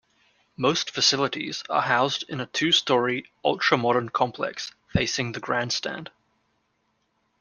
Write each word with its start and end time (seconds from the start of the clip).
Most 0.57 0.89
facilities 0.89 1.63
are 1.69 1.83
housed 1.83 2.23
in 2.27 2.39
a 2.41 2.47
two-storey 2.47 3.31
ultra 3.45 3.77
modern 3.77 4.09
complex 4.09 4.73
facing 4.91 5.33
the 5.33 5.39
grandstand. 5.39 6.09